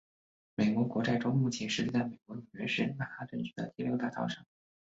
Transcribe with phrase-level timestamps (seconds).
[0.55, 4.43] 美国国债钟目前设置在美国纽约市曼哈顿区的第六大道上。